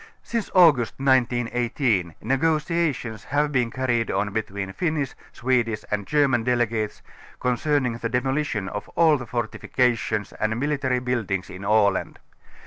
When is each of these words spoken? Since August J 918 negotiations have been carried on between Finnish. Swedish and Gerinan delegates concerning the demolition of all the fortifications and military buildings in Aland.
Since 0.23 0.49
August 0.55 0.97
J 0.97 1.03
918 1.03 2.15
negotiations 2.21 3.25
have 3.25 3.51
been 3.51 3.69
carried 3.69 4.09
on 4.09 4.31
between 4.33 4.73
Finnish. 4.73 5.13
Swedish 5.31 5.85
and 5.91 6.07
Gerinan 6.07 6.43
delegates 6.43 7.03
concerning 7.39 7.99
the 7.99 8.09
demolition 8.09 8.67
of 8.67 8.89
all 8.95 9.15
the 9.17 9.27
fortifications 9.27 10.33
and 10.33 10.59
military 10.59 10.97
buildings 10.97 11.51
in 11.51 11.63
Aland. 11.63 12.17